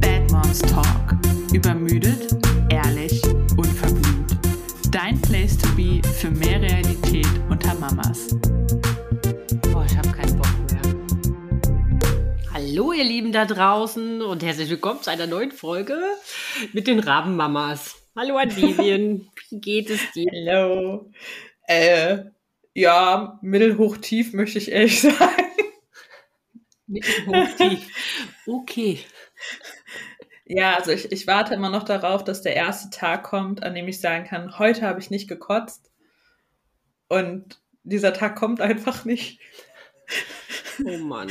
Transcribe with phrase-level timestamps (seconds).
[0.00, 1.16] Bad Moms Talk.
[1.54, 2.36] Übermüdet,
[2.68, 3.22] ehrlich,
[3.56, 4.36] unverblümt.
[4.90, 8.36] Dein Place to be für mehr Realität unter Mamas.
[9.72, 10.82] Boah, ich habe keinen Bock mehr.
[12.52, 15.98] Hallo, ihr Lieben da draußen und herzlich willkommen zu einer neuen Folge
[16.74, 17.96] mit den Rabenmamas.
[18.14, 20.30] Hallo an Vivian, wie geht es dir?
[20.30, 21.10] Hallo.
[21.66, 22.18] Äh,
[22.74, 25.46] ja, mittelhoch tief möchte ich ehrlich sagen.
[26.86, 27.88] Mittelhoch tief.
[28.46, 29.00] Okay.
[30.44, 33.88] Ja, also ich, ich warte immer noch darauf, dass der erste Tag kommt, an dem
[33.88, 35.90] ich sagen kann, heute habe ich nicht gekotzt.
[37.08, 39.40] Und dieser Tag kommt einfach nicht.
[40.84, 41.30] Oh Mann.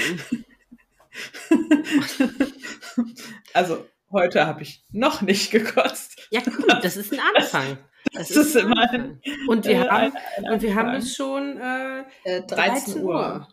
[3.54, 6.28] Also heute habe ich noch nicht gekotzt.
[6.32, 7.78] Ja, gut, das ist ein Anfang.
[8.14, 9.02] Das, das ist ein immerhin.
[9.02, 9.22] Anfang.
[9.48, 13.48] Und wir äh, haben, ein- ein und wir haben es schon äh, Äh, 13 Uhr.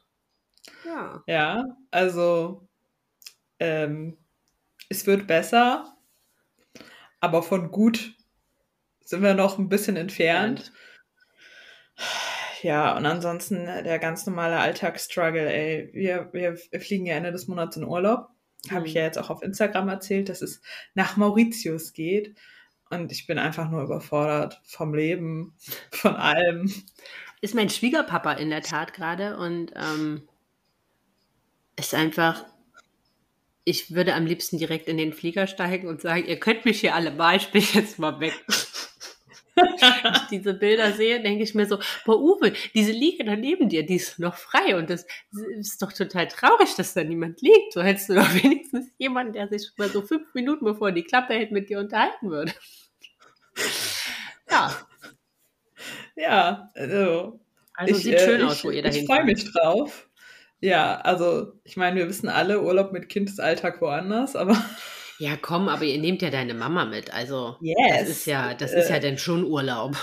[0.84, 1.22] Ja.
[1.26, 2.68] Ja, also
[3.60, 4.18] ähm,
[4.88, 5.96] es wird besser,
[7.20, 8.14] aber von gut
[9.04, 10.72] sind wir noch ein bisschen entfernt.
[12.62, 15.90] Ja, und ansonsten äh, der ganz normale Alltagsstruggle, ey.
[15.92, 18.28] Wir, wir, fliegen ja Ende des Monats in Urlaub.
[18.70, 18.98] Habe ich Mhm.
[18.98, 20.60] ja jetzt auch auf Instagram erzählt, dass es
[20.94, 22.36] nach Mauritius geht.
[22.90, 25.54] Und ich bin einfach nur überfordert vom Leben,
[25.90, 26.72] von allem.
[27.40, 30.26] Ist mein Schwiegerpapa in der Tat gerade und ähm,
[31.76, 32.44] ist einfach,
[33.64, 36.94] ich würde am liebsten direkt in den Flieger steigen und sagen, ihr könnt mich hier
[36.94, 38.34] alle mal, ich bin jetzt mal weg.
[39.58, 43.68] Wenn ich diese Bilder sehe, denke ich mir so, boah Uwe, diese Liege da neben
[43.68, 45.06] dir, die ist noch frei und das
[45.58, 47.72] ist doch total traurig, dass da niemand liegt.
[47.72, 51.34] So hättest du doch wenigstens jemanden, der sich mal so fünf Minuten bevor die Klappe
[51.34, 52.52] hält, mit dir unterhalten würde.
[54.50, 54.76] Ja,
[56.16, 57.40] Ja, also
[57.74, 60.08] also ich, sieht äh, schön ich, aus, wo ihr dahin Ich freue mich drauf.
[60.60, 64.56] Ja, also ich meine, wir wissen alle, Urlaub mit Kind ist Alltag woanders, aber
[65.18, 67.12] Ja, komm, aber ihr nehmt ja deine Mama mit.
[67.12, 67.76] Also, yes.
[68.00, 69.96] das ist ja, das ist ja Äh, dann schon Urlaub.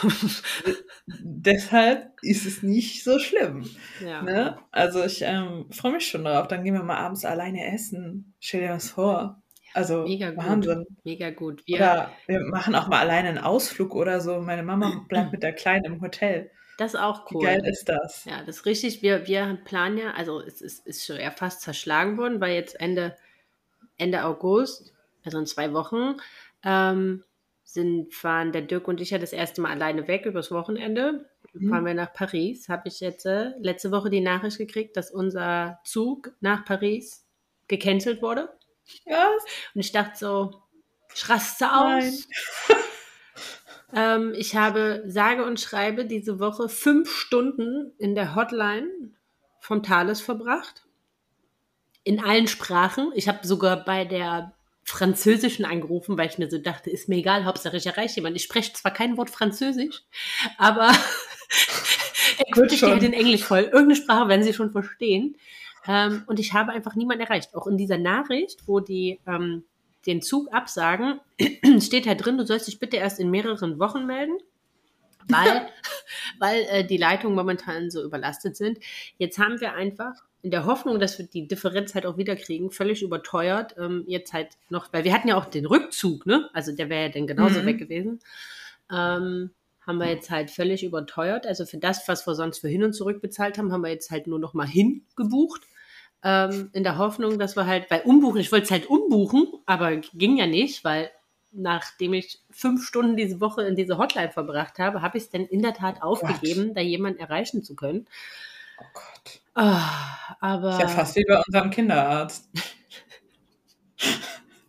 [1.08, 3.66] deshalb ist es nicht so schlimm.
[4.06, 4.22] ja.
[4.22, 4.58] Ne?
[4.72, 6.48] Also ich ähm, freue mich schon drauf.
[6.48, 8.34] Dann gehen wir mal abends alleine essen.
[8.40, 9.42] Stell dir das vor.
[9.74, 10.46] Also Mega gut.
[10.46, 10.86] Wahnsinn.
[11.04, 11.62] Mega gut.
[11.66, 14.40] Wir, Oder wir machen auch mal alleine einen Ausflug oder so.
[14.42, 16.50] Meine Mama bleibt mit der Kleinen im Hotel.
[16.78, 17.44] das ist auch Wie cool.
[17.44, 18.26] geil ist das?
[18.26, 19.02] Ja, das ist richtig.
[19.02, 22.80] Wir, wir planen ja, also es ist, ist schon eher fast zerschlagen worden, weil jetzt
[22.80, 23.16] Ende,
[23.98, 24.94] Ende August,
[25.26, 26.18] also in zwei Wochen,
[26.64, 27.24] ähm,
[27.64, 31.30] sind, fahren der Dirk und ich ja das erste Mal alleine weg übers Wochenende.
[31.54, 31.70] Mhm.
[31.70, 32.70] Fahren wir nach Paris.
[32.70, 37.26] Habe ich jetzt äh, letzte Woche die Nachricht gekriegt, dass unser Zug nach Paris
[37.68, 38.50] gecancelt wurde.
[39.06, 39.30] Ja,
[39.74, 40.64] Und ich dachte so,
[41.14, 42.28] ich raste aus.
[43.94, 48.90] ähm, ich habe sage und schreibe diese Woche fünf Stunden in der Hotline
[49.60, 50.86] vom Thales verbracht.
[52.04, 53.12] In allen Sprachen.
[53.16, 54.54] Ich habe sogar bei der
[54.86, 58.38] französischen angerufen, weil ich mir so dachte, ist mir egal, Hauptsache ich erreiche jemanden.
[58.38, 60.04] Ich spreche zwar kein Wort Französisch,
[60.58, 60.92] aber
[62.38, 62.92] er Wird kriegt schon.
[62.92, 63.64] halt in Englisch voll.
[63.64, 65.36] Irgendeine Sprache werden sie schon verstehen.
[65.88, 67.56] Ähm, und ich habe einfach niemanden erreicht.
[67.56, 69.64] Auch in dieser Nachricht, wo die ähm,
[70.06, 71.20] den Zug absagen,
[71.80, 74.38] steht halt drin, du sollst dich bitte erst in mehreren Wochen melden,
[75.28, 75.68] weil,
[76.40, 78.78] weil äh, die Leitungen momentan so überlastet sind.
[79.18, 80.14] Jetzt haben wir einfach
[80.46, 84.32] in der Hoffnung, dass wir die Differenz halt auch wieder kriegen, völlig überteuert, ähm, jetzt
[84.32, 86.52] halt noch, weil wir hatten ja auch den Rückzug, ne?
[86.54, 87.66] Also der wäre ja dann genauso Mhm.
[87.66, 88.20] weg gewesen.
[88.92, 89.50] Ähm,
[89.82, 91.48] haben wir jetzt halt völlig überteuert.
[91.48, 94.12] Also für das, was wir sonst für hin und zurück bezahlt haben, haben wir jetzt
[94.12, 95.64] halt nur noch mal hingebucht.
[96.24, 99.96] Ähm, in der Hoffnung, dass wir halt bei Umbuchen, ich wollte es halt umbuchen, aber
[99.96, 101.10] ging ja nicht, weil
[101.54, 105.46] nachdem ich fünf Stunden diese Woche in diese Hotline verbracht habe, habe ich es dann
[105.46, 108.06] in der Tat aufgegeben, da jemanden erreichen zu können.
[108.80, 109.42] Oh Gott.
[109.56, 112.50] Ah, aber Ist ja fast wie bei unserem Kinderarzt.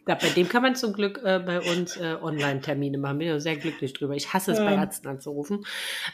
[0.08, 3.18] Ja, bei dem kann man zum Glück äh, bei uns äh, Online-Termine machen.
[3.18, 4.14] Bin ja sehr glücklich drüber.
[4.14, 4.82] Ich hasse es, bei Ja.
[4.82, 5.66] Ärzten anzurufen.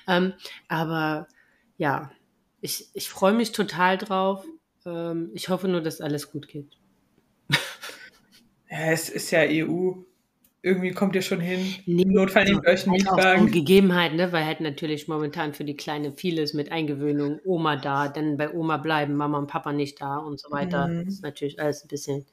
[0.09, 0.33] Ähm,
[0.69, 1.29] aber
[1.77, 2.11] ja,
[2.63, 4.47] ich, ich freue mich total drauf.
[4.87, 6.79] Ähm, ich hoffe nur, dass alles gut geht.
[8.71, 10.03] Ja, es ist ja EU.
[10.65, 11.75] Irgendwie kommt ihr schon hin.
[11.87, 13.51] Nee, Im Notfall nehmt euch einen Mietwagen.
[13.51, 14.31] Gegebenheiten, ne?
[14.31, 18.77] weil halt natürlich momentan für die Kleine vieles mit Eingewöhnung, Oma da, dann bei Oma
[18.77, 20.87] bleiben, Mama und Papa nicht da und so weiter.
[20.87, 21.05] Mhm.
[21.05, 22.27] Das ist natürlich alles ein bisschen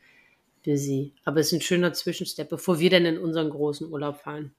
[0.64, 1.14] busy.
[1.26, 4.54] Aber es ist ein schöner Zwischenstep, bevor wir dann in unseren großen Urlaub fahren.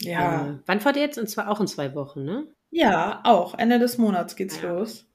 [0.00, 0.48] Ja.
[0.48, 1.18] Äh, wann fahrt ihr jetzt?
[1.18, 2.46] Und zwar auch in zwei Wochen, ne?
[2.70, 3.56] Ja, auch.
[3.56, 4.72] Ende des Monats geht's Ja.
[4.72, 5.06] los.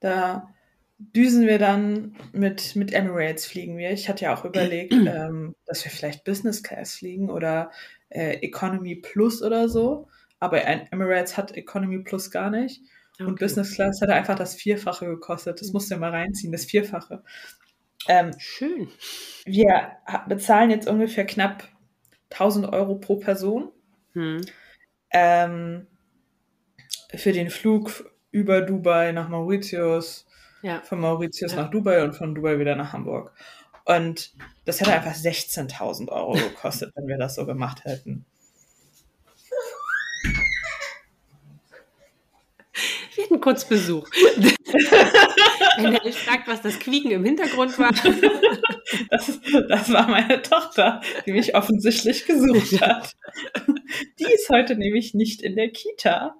[0.00, 0.48] Da
[0.98, 3.90] düsen wir dann mit, mit Emirates fliegen wir.
[3.92, 7.70] Ich hatte ja auch überlegt, ähm, dass wir vielleicht Business Class fliegen oder
[8.10, 10.08] äh, Economy Plus oder so.
[10.40, 12.82] Aber Emirates hat Economy Plus gar nicht.
[13.18, 15.60] Und Business Class hat einfach das Vierfache gekostet.
[15.60, 17.24] Das musst du mal reinziehen, das Vierfache.
[18.06, 18.88] Ähm, Schön.
[19.44, 19.96] Wir
[20.28, 21.66] bezahlen jetzt ungefähr knapp
[22.30, 23.72] 1000 Euro pro Person
[24.14, 24.40] Hm.
[25.10, 25.86] ähm,
[27.14, 30.26] für den Flug über Dubai nach Mauritius,
[30.62, 30.80] Ja.
[30.82, 31.62] von Mauritius Ja.
[31.62, 33.32] nach Dubai und von Dubai wieder nach Hamburg.
[33.84, 34.32] Und
[34.64, 38.24] das hätte einfach 16.000 Euro gekostet, wenn wir das so gemacht hätten.
[43.14, 44.08] Wir hatten kurz Besuch.
[45.78, 47.90] Wenn er nicht fragt, was das Quieken im Hintergrund war.
[49.10, 49.38] Das,
[49.68, 53.14] das war meine Tochter, die mich offensichtlich gesucht hat.
[54.18, 56.36] Die ist heute nämlich nicht in der Kita,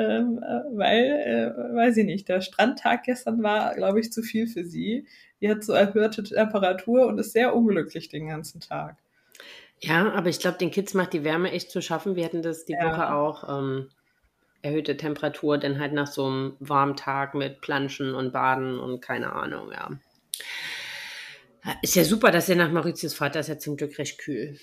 [0.00, 4.46] ähm, äh, weil, äh, weiß ich nicht, der Strandtag gestern war, glaube ich, zu viel
[4.46, 5.06] für sie.
[5.40, 8.96] Die hat so erhöhte Temperatur und ist sehr unglücklich den ganzen Tag.
[9.82, 12.16] Ja, aber ich glaube, den Kids macht die Wärme echt zu schaffen.
[12.16, 12.84] Wir hatten das die Ja.
[12.92, 13.58] Woche auch.
[13.58, 13.88] Ähm,
[14.62, 19.32] erhöhte Temperatur, dann halt nach so einem warmen Tag mit Planschen und Baden und keine
[19.32, 19.90] Ahnung, ja.
[21.64, 24.18] Ja, Ist ja super, dass ihr nach Mauritius fahrt, das ist ja zum Glück recht
[24.18, 24.58] kühl.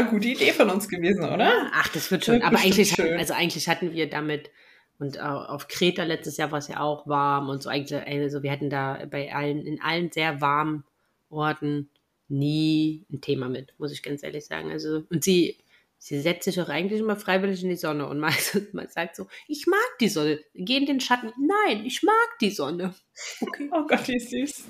[0.00, 1.70] Ja, gute Idee von uns gewesen, oder?
[1.72, 2.34] Ach, das wird schon.
[2.36, 3.18] Wird Aber eigentlich, hatten, schön.
[3.18, 4.50] also eigentlich hatten wir damit
[4.98, 8.42] und au- auf Kreta letztes Jahr war es ja auch warm und so eigentlich, also
[8.42, 10.84] wir hatten da bei allen, in allen sehr warmen
[11.28, 11.90] Orten
[12.28, 14.70] nie ein Thema mit, muss ich ganz ehrlich sagen.
[14.70, 15.58] Also, und sie,
[15.98, 18.32] sie setzt sich auch eigentlich immer freiwillig in die Sonne und man,
[18.72, 21.32] man sagt so, ich mag die Sonne, geh in den Schatten.
[21.38, 22.94] Nein, ich mag die Sonne.
[23.40, 23.68] Okay.
[23.72, 24.64] Oh Gott, wie süß.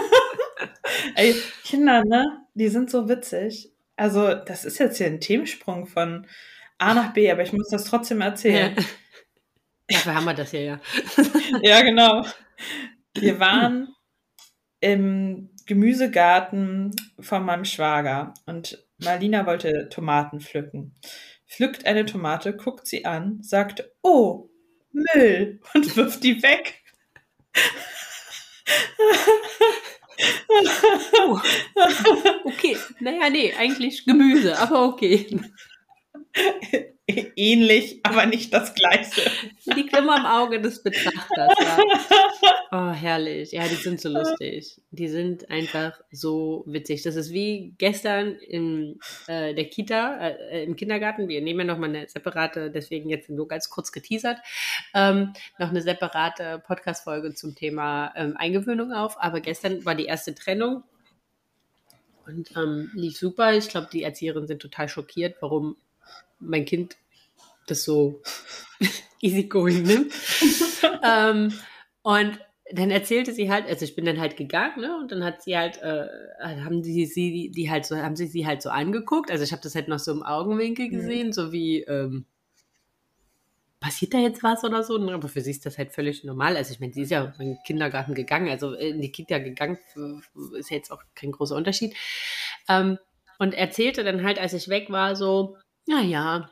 [1.14, 2.46] Ey, Kinder, ne?
[2.54, 3.71] Die sind so witzig.
[4.02, 6.26] Also, das ist jetzt hier ein Themensprung von
[6.78, 8.74] A nach B, aber ich muss das trotzdem erzählen.
[8.76, 8.84] Ja.
[9.86, 10.80] Dafür haben wir das hier ja.
[11.62, 12.26] Ja, genau.
[13.14, 13.94] Wir waren
[14.80, 16.90] im Gemüsegarten
[17.20, 20.96] von meinem Schwager und Marlina wollte Tomaten pflücken.
[21.46, 24.50] Pflückt eine Tomate, guckt sie an, sagt, oh,
[24.90, 26.82] Müll und wirft die weg.
[31.18, 31.40] Oh.
[32.44, 35.40] Okay, naja, nee, eigentlich Gemüse, aber okay.
[37.36, 39.30] Ähnlich, aber nicht das Gleiche.
[39.64, 41.78] Liegt immer im Auge des Betrachters, ja.
[42.74, 43.52] Oh, herrlich.
[43.52, 44.80] Ja, die sind so lustig.
[44.90, 47.02] Die sind einfach so witzig.
[47.02, 51.28] Das ist wie gestern in äh, der Kita, äh, im Kindergarten.
[51.28, 54.38] Wir nehmen ja nochmal eine separate, deswegen jetzt nur ganz kurz geteasert,
[54.94, 59.20] ähm, noch eine separate Podcast-Folge zum Thema ähm, Eingewöhnung auf.
[59.20, 60.82] Aber gestern war die erste Trennung
[62.26, 63.52] und ähm, lief super.
[63.52, 65.76] Ich glaube, die Erzieherinnen sind total schockiert, warum
[66.38, 66.96] mein Kind
[67.66, 68.22] das so
[69.20, 70.12] easygoing nimmt.
[71.02, 71.52] ähm,
[72.02, 72.38] und
[72.72, 74.96] dann erzählte sie halt, also ich bin dann halt gegangen, ne?
[74.96, 76.06] Und dann hat sie halt, äh,
[76.42, 79.30] haben die sie, die halt so, haben sie sie halt so angeguckt.
[79.30, 82.24] Also ich habe das halt noch so im Augenwinkel gesehen, so wie, ähm,
[83.82, 84.96] passiert da jetzt was oder so?
[84.96, 86.56] Aber für sie ist das halt völlig normal.
[86.56, 89.76] Also ich meine, sie ist ja in den Kindergarten gegangen, also in die Kita gegangen,
[90.56, 91.94] ist ja jetzt auch kein großer Unterschied.
[92.68, 92.98] Ähm,
[93.38, 95.56] und erzählte dann halt, als ich weg war, so,
[95.86, 96.50] naja,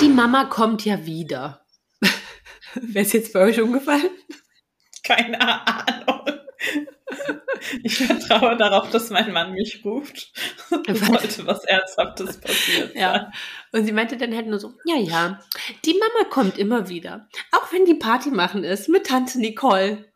[0.00, 1.64] die Mama kommt ja wieder.
[2.74, 4.10] Wäre es jetzt bei euch umgefallen?
[5.02, 6.40] Keine Ahnung.
[7.82, 10.32] Ich vertraue darauf, dass mein Mann mich ruft.
[10.68, 12.90] Sollte was Ernsthaftes passieren.
[12.94, 13.30] Ja.
[13.72, 15.40] Und sie meinte dann halt nur so, ja, ja,
[15.84, 17.28] die Mama kommt immer wieder.
[17.52, 20.09] Auch wenn die Party machen ist mit Tante Nicole.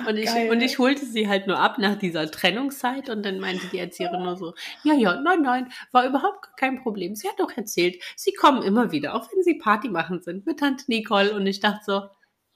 [0.00, 0.50] Und ich, geil.
[0.50, 4.24] und ich holte sie halt nur ab nach dieser Trennungszeit und dann meinte die Erzieherin
[4.24, 7.14] nur so, ja, ja, nein, nein, war überhaupt kein Problem.
[7.14, 10.58] Sie hat doch erzählt, sie kommen immer wieder, auch wenn sie Party machen sind mit
[10.58, 11.32] Tante Nicole.
[11.32, 12.02] Und ich dachte so,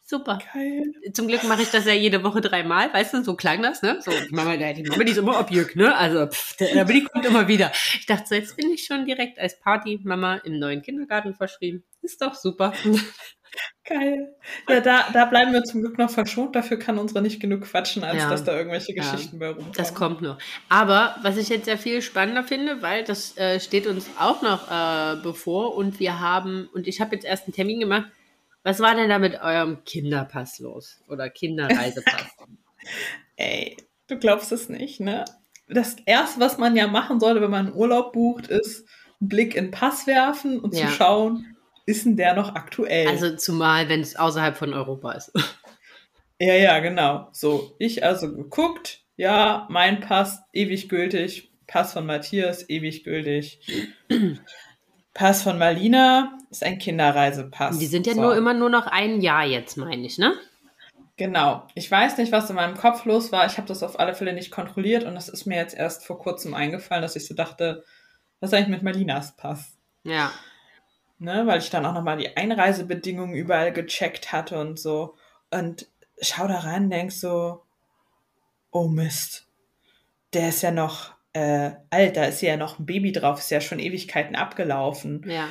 [0.03, 0.41] super.
[0.53, 0.93] Geil.
[1.13, 4.01] Zum Glück mache ich das ja jede Woche dreimal, weißt du, so klang das, ne?
[4.01, 5.95] So, die Mama, die Mama, die ist immer Objekt, ne?
[5.95, 7.71] Also, pff, der, aber die kommt immer wieder.
[7.95, 11.85] Ich dachte so, jetzt bin ich schon direkt als Party-Mama im neuen Kindergarten verschrieben.
[12.03, 12.73] Ist doch super.
[13.89, 14.35] Geil.
[14.69, 16.55] Ja, da, da bleiben wir zum Glück noch verschont.
[16.55, 18.29] Dafür kann unsere nicht genug quatschen, als Ja.
[18.29, 19.03] dass da irgendwelche Ja.
[19.03, 19.73] Geschichten bei rumkommen.
[19.77, 20.39] Das kommt noch.
[20.69, 24.71] Aber was ich jetzt sehr viel spannender finde, weil das äh, steht uns auch noch
[24.71, 28.07] äh, bevor und wir haben, und ich habe jetzt erst einen Termin gemacht.
[28.65, 31.01] Was war denn da mit eurem Kinderpass los?
[31.09, 32.27] Oder Kinderreisepass?
[33.37, 33.77] Ey,
[34.09, 35.25] du glaubst es nicht, ne?
[35.69, 38.87] Das erste, was man ja machen sollte, wenn man einen Urlaub bucht, ist
[39.21, 40.87] einen Blick in den Pass werfen und Ja.
[40.89, 41.57] zu schauen,
[41.89, 43.09] ist denn der noch aktuell?
[43.09, 45.33] also zumal, wenn es außerhalb von Europa ist.
[46.41, 47.31] Ja, ja, genau.
[47.33, 53.59] So, ich also geguckt, ja, mein Pass ewig gültig, Pass von Matthias ewig gültig.
[55.15, 57.81] Pass von Malina ist ein Kinderreisepass.
[57.81, 58.21] Die sind ja So.
[58.21, 60.33] nur immer nur noch ein Jahr jetzt, meine ich, ne?
[61.17, 61.67] Genau.
[61.75, 63.45] Ich weiß nicht, was in meinem Kopf los war.
[63.47, 66.21] Ich habe das auf alle Fälle nicht kontrolliert und das ist mir jetzt erst vor
[66.21, 67.83] kurzem eingefallen, dass ich so dachte,
[68.39, 69.77] was eigentlich mit Malinas Pass?
[70.05, 70.31] Ja.
[71.21, 75.17] Ne, weil ich dann auch nochmal die Einreisebedingungen überall gecheckt hatte und so.
[75.51, 75.89] Und
[76.21, 77.65] schau da rein, denk so,
[78.71, 79.49] oh Mist,
[80.33, 83.61] der ist ja noch äh, alt, da ist ja noch ein Baby drauf, ist ja
[83.61, 85.25] schon Ewigkeiten abgelaufen.
[85.29, 85.49] Ja.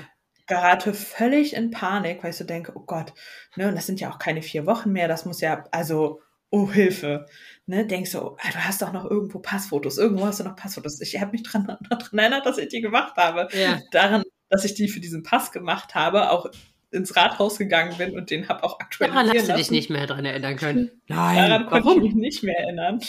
[0.48, 3.14] Gerate völlig in Panik, weil ich so denke, oh Gott,
[3.56, 6.72] ne, und das sind ja auch keine vier Wochen mehr, das muss ja, also, oh
[6.72, 7.26] Hilfe,
[7.66, 11.02] ne, denkst du, oh, du hast doch noch irgendwo Passfotos, irgendwo hast du noch Passfotos.
[11.02, 13.50] Ich habe mich dran, daran erinnert, dass ich die gemacht habe.
[13.52, 13.80] Ja.
[13.92, 16.50] Daran, dass ich die für diesen Pass gemacht habe, auch
[16.92, 19.26] ins Rathaus gegangen bin und den habe auch aktualisiert.
[19.26, 20.92] Daran hast du dich nicht mehr dran erinnern können.
[21.08, 23.02] Daran konnte ich mich nicht mehr erinnern.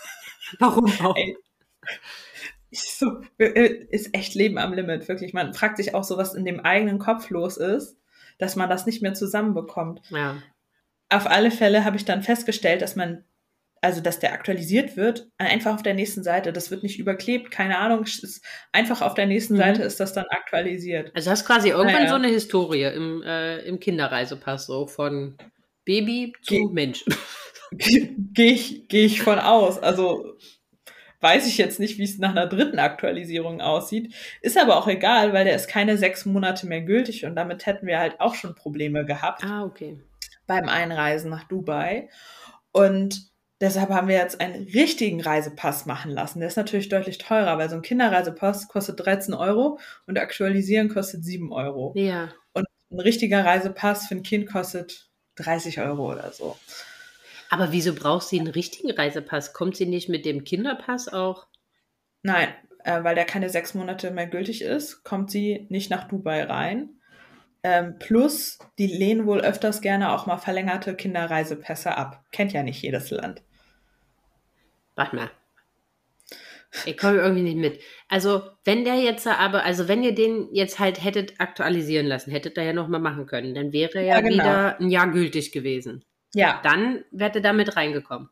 [0.58, 1.16] Warum auch?
[1.16, 1.36] Ey.
[2.70, 5.32] Ich so, äh, ist echt Leben am Limit, wirklich.
[5.32, 7.98] Man fragt sich auch so, was in dem eigenen Kopf los ist,
[8.38, 10.02] dass man das nicht mehr zusammenbekommt.
[10.10, 10.36] Ja.
[11.08, 13.24] Auf alle Fälle habe ich dann festgestellt, dass man,
[13.84, 16.52] also dass der aktualisiert wird, einfach auf der nächsten Seite.
[16.52, 18.04] Das wird nicht überklebt, keine Ahnung.
[18.72, 19.58] einfach auf der nächsten Mhm.
[19.58, 21.12] Seite ist das dann aktualisiert.
[21.14, 22.08] Also hast quasi irgendwann Naja.
[22.08, 25.36] so eine Historie im, äh, im Kinderreisepass, so von
[25.84, 27.04] Baby zu Ge- Mensch.
[27.72, 29.82] Gehe ich, geh ich von aus.
[29.82, 30.36] Also
[31.20, 34.14] weiß ich jetzt nicht, wie es nach einer dritten Aktualisierung aussieht.
[34.42, 37.86] Ist aber auch egal, weil der ist keine sechs Monate mehr gültig und damit hätten
[37.86, 39.42] wir halt auch schon Probleme gehabt.
[39.44, 39.98] Ah, okay.
[40.46, 42.08] beim Einreisen nach Dubai.
[42.72, 43.32] Und
[43.64, 46.38] deshalb haben wir jetzt einen richtigen Reisepass machen lassen.
[46.38, 51.24] Der ist natürlich deutlich teurer, weil so ein Kinderreisepass kostet 13 Euro und aktualisieren kostet
[51.24, 51.92] 7 Euro.
[51.96, 52.28] Ja.
[52.52, 56.56] Und ein richtiger Reisepass für ein Kind kostet 30 Euro oder so.
[57.50, 59.52] Aber wieso braucht sie einen richtigen Reisepass?
[59.52, 61.46] Kommt sie nicht mit dem Kinderpass auch?
[62.22, 62.48] Nein,
[62.84, 66.90] äh, weil der keine sechs Monate mehr gültig ist, kommt sie nicht nach Dubai rein.
[67.62, 72.24] Ähm, plus, die lehnen wohl öfters gerne auch mal verlängerte Kinderreisepässe ab.
[72.30, 73.42] Kennt ja nicht jedes Land.
[74.96, 75.30] Warte mal.
[76.86, 77.80] Ich komme irgendwie nicht mit.
[78.08, 82.56] Also, wenn der jetzt aber, also wenn ihr den jetzt halt hättet aktualisieren lassen, hättet
[82.58, 84.34] ihr ja nochmal machen können, dann wäre er ja, Ja, genau.
[84.34, 86.04] wieder ein Jahr gültig gewesen.
[86.34, 88.28] Ja, Dann wärt ihr damit reingekommen.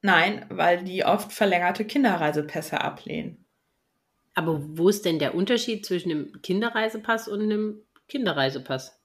[0.00, 3.44] Nein, weil die oft verlängerte Kinderreisepässe ablehnen.
[4.34, 9.00] Aber wo ist denn der Unterschied zwischen einem Kinderreisepass und einem Kinderreisepass?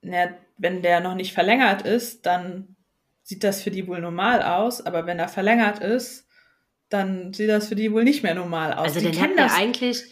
[0.00, 2.76] Na, wenn der noch nicht verlängert ist, dann
[3.22, 6.25] sieht das für die wohl normal aus, aber wenn er verlängert ist,
[6.88, 8.86] dann sieht das für die wohl nicht mehr normal aus.
[8.86, 10.04] Also die dann hätten wir eigentlich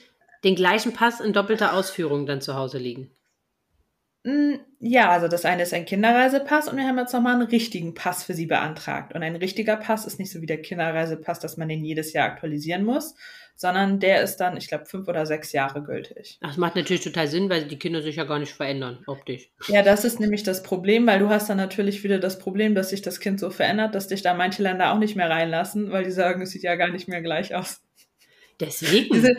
[0.43, 3.11] den gleichen Pass in doppelter Ausführung dann zu Hause liegen.
[4.25, 7.95] Mm, Ja, also das eine ist ein Kinderreisepass und wir haben jetzt nochmal einen richtigen
[7.95, 9.15] Pass für sie beantragt.
[9.15, 12.27] Und ein richtiger Pass ist nicht so wie der Kinderreisepass, dass man den jedes Jahr
[12.29, 13.15] aktualisieren muss,
[13.55, 16.39] sondern der ist dann, ich glaube, fünf oder sechs Jahre gültig.
[16.41, 19.51] Das macht natürlich total Sinn, weil die Kinder sich ja gar nicht verändern, optisch.
[19.69, 22.91] Ja, das ist nämlich das Problem, weil du hast dann natürlich wieder das Problem, dass
[22.91, 26.05] sich das Kind so verändert, dass dich da manche Länder auch nicht mehr reinlassen, weil
[26.05, 27.83] die sagen, es sieht ja gar nicht mehr gleich aus.
[28.61, 29.15] Deswegen.
[29.15, 29.35] Diese,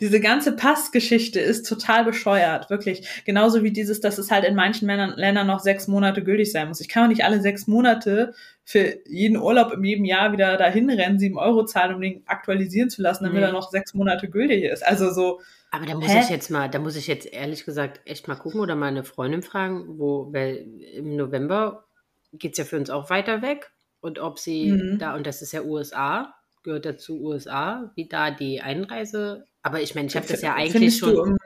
[0.00, 3.06] diese ganze Passgeschichte ist total bescheuert, wirklich.
[3.24, 6.68] Genauso wie dieses, dass es halt in manchen Ländern, Ländern noch sechs Monate gültig sein
[6.68, 6.80] muss.
[6.80, 10.90] Ich kann auch nicht alle sechs Monate für jeden Urlaub im jedem Jahr wieder dahin
[10.90, 13.46] rennen, sieben Euro zahlen, um den aktualisieren zu lassen, damit Nee.
[13.46, 14.86] er noch sechs Monate gültig ist.
[14.86, 15.40] Also so,
[15.70, 16.20] Aber da muss Hä?
[16.22, 19.04] ich jetzt mal, da muss ich jetzt ehrlich gesagt echt mal gucken oder mal eine
[19.04, 21.84] Freundin fragen, wo, weil im November
[22.32, 23.70] geht es ja für uns auch weiter weg.
[24.00, 24.98] Und ob sie Mhm.
[24.98, 29.44] da, und das ist ja USA, gehört dazu USA, wie da die Einreise.
[29.68, 31.14] Aber ich meine, ich habe das ja eigentlich schon.
[31.14, 31.38] Du, im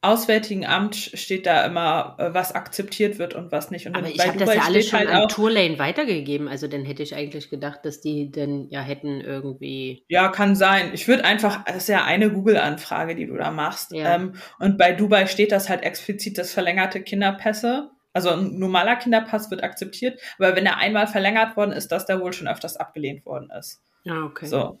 [0.00, 3.88] Auswärtigen Amt steht da immer, äh, was akzeptiert wird und was nicht.
[3.88, 6.46] Und aber ich habe das Dubai ja alles schon halt an Tourlane weitergegeben.
[6.46, 10.04] Also dann hätte ich eigentlich gedacht, dass die dann ja hätten irgendwie.
[10.06, 10.92] Ja, kann sein.
[10.94, 13.90] Ich würde einfach, das ist ja eine Google-Anfrage, die du da machst.
[13.90, 14.14] Ja.
[14.14, 17.90] Ähm, und bei Dubai steht das halt explizit, das verlängerte Kinderpässe.
[18.12, 22.20] Also ein normaler Kinderpass wird akzeptiert, aber wenn er einmal verlängert worden ist, dass der
[22.20, 23.82] wohl schon öfters abgelehnt worden ist.
[24.04, 24.46] Ja, okay.
[24.46, 24.80] So.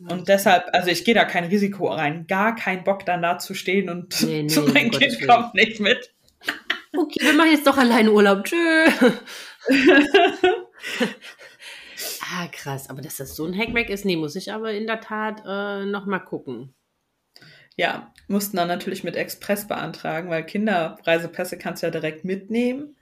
[0.00, 2.26] Und deshalb, also ich gehe da kein Risiko rein.
[2.26, 5.28] Gar kein Bock dann da zu stehen und Nee, nee, zu mein Kind Willen.
[5.28, 6.14] kommt nicht mit.
[6.96, 8.44] Okay, wir machen jetzt doch alleine Urlaub.
[8.44, 8.56] Tschö.
[12.20, 12.88] ah, krass.
[12.88, 15.84] Aber dass das so ein Hackback ist, nee, muss ich aber in der Tat äh,
[15.84, 16.74] nochmal gucken.
[17.76, 22.96] Ja, mussten dann natürlich mit Express beantragen, weil Kinderreisepässe kannst du ja direkt mitnehmen.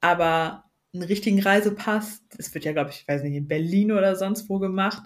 [0.00, 4.16] Aber einen richtigen Reisepass, das wird ja, glaube ich, ich weiß nicht, in Berlin oder
[4.16, 5.04] sonst wo gemacht.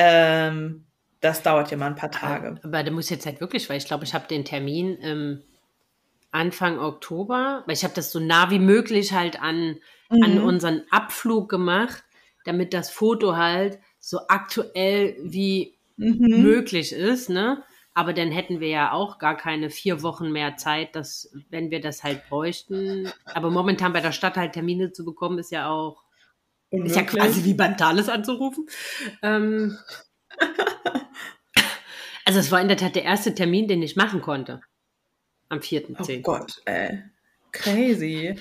[0.00, 0.86] Ähm,
[1.20, 2.60] das dauert ja mal ein paar Tage.
[2.62, 5.42] Aber da muss jetzt halt wirklich, weil ich glaube, ich habe den Termin ähm,
[6.30, 9.76] Anfang Oktober, weil ich habe das so nah wie möglich halt an,
[10.22, 10.44] an Mhm.
[10.44, 12.04] unseren Abflug gemacht,
[12.44, 16.18] damit das Foto halt so aktuell wie Mhm.
[16.42, 17.64] möglich ist, ne?
[17.92, 21.80] Aber dann hätten wir ja auch gar keine vier Wochen mehr Zeit, dass, wenn wir
[21.80, 23.10] das halt bräuchten.
[23.32, 26.04] Aber momentan bei der Stadt halt Termine zu bekommen, ist ja auch,
[26.70, 27.06] ist ja Unmöglich.
[27.06, 28.66] quasi wie beim Thales anzurufen.
[29.22, 29.78] Ähm,
[32.24, 34.60] Also es war in der Tat der erste Termin, den ich machen konnte.
[35.48, 36.18] Am 4.10.
[36.18, 37.02] Oh Gott, ey.
[37.52, 38.36] Crazy.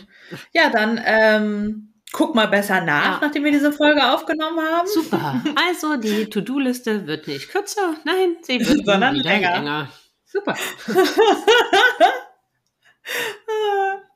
[0.51, 3.25] Ja, dann ähm, guck mal besser nach, ja.
[3.27, 4.89] nachdem wir diese Folge aufgenommen haben.
[4.89, 5.41] Super.
[5.69, 9.55] Also die To-Do-Liste wird nicht kürzer, nein, sie wird Sondern länger.
[9.55, 9.89] länger.
[10.25, 10.57] Super.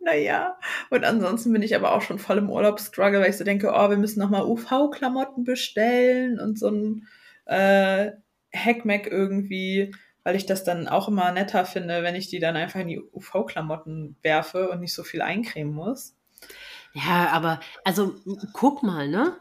[0.03, 0.57] naja,
[0.89, 3.89] und ansonsten bin ich aber auch schon voll im Urlaubsstruggle, weil ich so denke, oh,
[3.89, 7.07] wir müssen nochmal UV-Klamotten bestellen und so ein
[7.45, 8.11] äh,
[8.53, 9.93] Hackmack irgendwie,
[10.23, 13.01] weil ich das dann auch immer netter finde, wenn ich die dann einfach in die
[13.01, 16.15] UV-Klamotten werfe und nicht so viel eincremen muss.
[16.93, 18.15] Ja, aber also
[18.53, 19.37] guck mal, ne?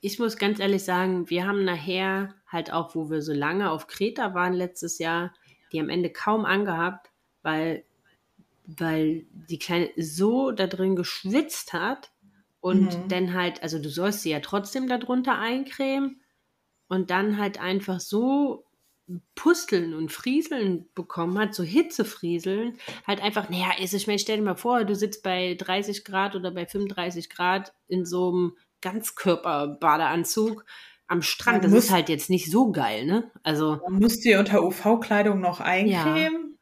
[0.00, 3.86] Ich muss ganz ehrlich sagen, wir haben nachher halt auch, wo wir so lange auf
[3.86, 5.32] Kreta waren letztes Jahr,
[5.72, 7.10] die am Ende kaum angehabt,
[7.42, 7.84] weil,
[8.66, 12.12] weil die Kleine so da drin geschwitzt hat
[12.60, 13.08] und mhm.
[13.08, 16.20] dann halt, also du sollst sie ja trotzdem darunter eincremen
[16.88, 18.64] und dann halt einfach so
[19.34, 24.42] Pusteln und Frieseln bekommen hat, so Hitzefrieseln, halt einfach, naja, ist ich meine, stell dir
[24.42, 30.64] mal vor, du sitzt bei 30 Grad oder bei 35 Grad in so einem Ganzkörperbadeanzug
[31.06, 31.64] am Strand.
[31.64, 33.30] Das ist halt jetzt nicht so geil, ne?
[33.42, 33.78] Also.
[33.88, 36.48] Man muss dir unter UV-Kleidung noch eincremen.
[36.50, 36.53] Ja.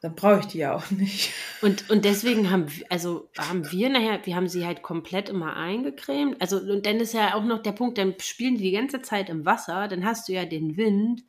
[0.00, 1.32] Dann brauche ich die ja auch nicht.
[1.60, 6.40] Und, und deswegen haben, also haben wir nachher, wir haben sie halt komplett immer eingecremt.
[6.40, 9.28] Also, und dann ist ja auch noch der Punkt, dann spielen die die ganze Zeit
[9.28, 11.24] im Wasser, dann hast du ja den Wind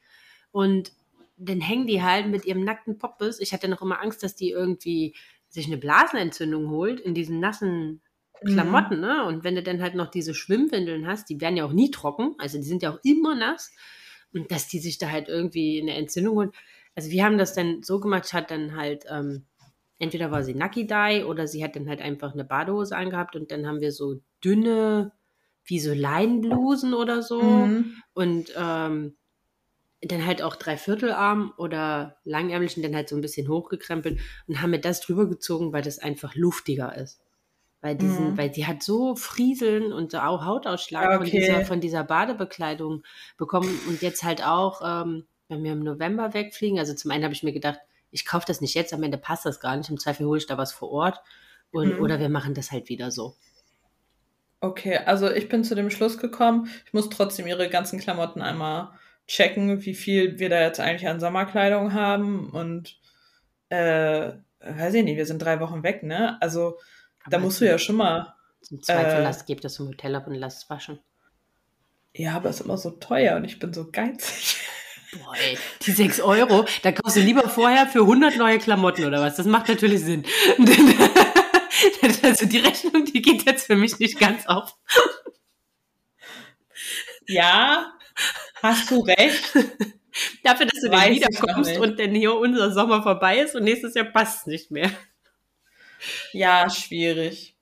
[0.51, 0.91] und
[1.37, 3.39] dann hängen die halt mit ihrem nackten Poppes.
[3.39, 5.15] Ich hatte noch immer Angst, dass die irgendwie
[5.47, 8.01] sich eine Blasenentzündung holt in diesen nassen
[8.45, 9.01] Klamotten, mhm.
[9.01, 9.25] ne?
[9.25, 12.35] Und wenn du dann halt noch diese Schwimmwindeln hast, die werden ja auch nie trocken,
[12.37, 13.73] also die sind ja auch immer nass.
[14.31, 16.51] Und dass die sich da halt irgendwie eine Entzündung holen
[16.99, 19.45] also wir haben das dann so gemacht, hat dann halt, ähm,
[19.99, 23.51] entweder war sie Nucky Dye oder sie hat dann halt einfach eine Badehose angehabt und
[23.51, 25.13] dann haben wir so dünne,
[25.63, 27.93] wie so Leinenblusen oder so mhm.
[28.13, 29.15] und ähm,
[30.01, 34.71] dann halt auch Dreiviertelarm oder langärmlich und dann halt so ein bisschen hochgekrempelt und haben
[34.71, 37.21] mir das drüber gezogen, weil das einfach luftiger ist.
[37.79, 38.37] Weil diesen, mhm.
[38.37, 41.17] weil die hat so Frieseln und auch Hautausschlag okay.
[41.17, 43.03] von, dieser, von dieser Badebekleidung
[43.37, 47.33] bekommen und jetzt halt auch ähm, wenn wir im November wegfliegen, also zum einen habe
[47.33, 47.79] ich mir gedacht,
[48.11, 49.89] ich kaufe das nicht jetzt, am Ende passt das gar nicht.
[49.89, 51.21] Im Zweifel hole ich da was vor Ort.
[51.71, 52.01] Und, mhm.
[52.01, 53.35] Oder wir machen das halt wieder so.
[54.61, 58.89] Okay, also ich bin zu dem Schluss gekommen, ich muss trotzdem ihre ganzen Klamotten einmal
[59.27, 62.49] checken, wie viel wir da jetzt eigentlich an Sommerkleidung haben.
[62.49, 62.99] Und
[63.69, 66.41] äh, weiß ich nicht, wir sind drei Wochen weg, ne?
[66.41, 66.77] Also
[67.21, 68.33] Aber da musst du ja schon mal.
[68.61, 70.99] Zum Zweifel äh, lass, gebt das im Hotel ab und lass es waschen.
[72.13, 74.57] Ja, aber es ist immer so teuer und ich bin so geizig.
[75.13, 79.21] Boah, ey, die 6 Euro, da kaufst du lieber vorher für 100 neue Klamotten oder
[79.21, 79.37] was?
[79.37, 80.23] Das macht natürlich Sinn.
[82.23, 84.75] also die Rechnung, die geht jetzt für mich nicht ganz auf.
[87.27, 87.93] Ja,
[88.61, 89.53] hast du recht.
[90.43, 94.05] Dafür, dass du dann wiederkommst und dann hier unser Sommer vorbei ist und nächstes Jahr
[94.05, 94.91] passt es nicht mehr.
[96.33, 97.55] Ja, schwierig.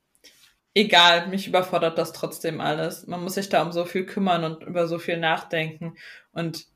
[0.74, 3.08] Egal, mich überfordert das trotzdem alles.
[3.08, 5.98] Man muss sich da um so viel kümmern und über so viel nachdenken.
[6.32, 6.68] Und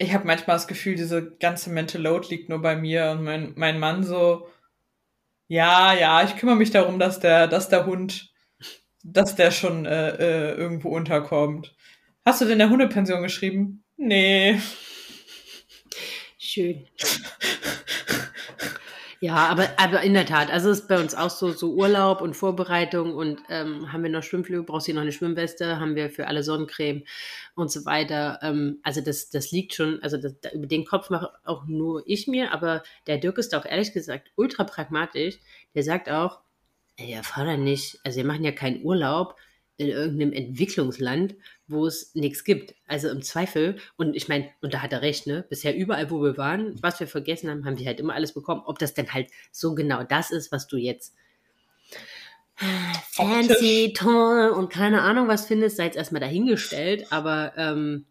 [0.00, 3.52] ich habe manchmal das Gefühl, diese ganze Mental Load liegt nur bei mir und mein,
[3.56, 4.48] mein Mann so,
[5.46, 8.32] ja, ja, ich kümmere mich darum, dass der, dass der Hund,
[9.04, 11.74] dass der schon äh, äh, irgendwo unterkommt.
[12.24, 13.84] Hast du denn der Hundepension geschrieben?
[13.98, 14.58] Nee.
[16.38, 16.86] Schön.
[19.22, 22.34] Ja, aber, aber in der Tat, also ist bei uns auch so, so Urlaub und
[22.34, 26.26] Vorbereitung und ähm, haben wir noch Schwimmflüge, brauchst du noch eine Schwimmweste, haben wir für
[26.26, 27.04] alle Sonnencreme
[27.54, 28.38] und so weiter.
[28.40, 32.28] Ähm, also das, das liegt schon, also das, über den Kopf mache auch nur ich
[32.28, 35.38] mir, aber der Dirk ist auch ehrlich gesagt ultra pragmatisch.
[35.74, 36.40] Der sagt auch,
[36.96, 39.36] ey, ihr fahrt nicht, also wir machen ja keinen Urlaub,
[39.80, 41.34] in irgendeinem Entwicklungsland,
[41.66, 42.74] wo es nichts gibt.
[42.86, 45.46] Also im Zweifel, und ich meine, und da hat er recht, ne?
[45.48, 48.62] Bisher überall, wo wir waren, was wir vergessen haben, haben wir halt immer alles bekommen.
[48.66, 51.14] Ob das denn halt so genau das ist, was du jetzt
[53.12, 58.04] fancy, toll und keine Ahnung was findest, sei jetzt erstmal dahingestellt, aber ähm,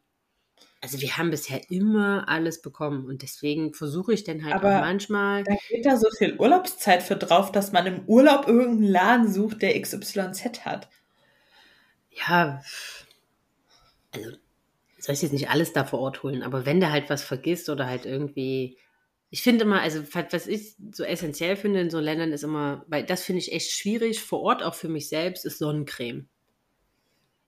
[0.81, 4.81] also wir haben bisher immer alles bekommen und deswegen versuche ich dann halt aber auch
[4.81, 5.43] manchmal.
[5.43, 9.61] Da geht da so viel Urlaubszeit für drauf, dass man im Urlaub irgendeinen Laden sucht,
[9.61, 10.89] der XYZ hat
[12.11, 12.61] ja,
[14.11, 14.31] also
[14.97, 17.69] soll ich jetzt nicht alles da vor Ort holen, aber wenn der halt was vergisst
[17.69, 18.77] oder halt irgendwie,
[19.29, 23.05] ich finde immer, also was ich so essentiell finde in so Ländern ist immer, weil
[23.05, 26.27] das finde ich echt schwierig, vor Ort auch für mich selbst, ist Sonnencreme.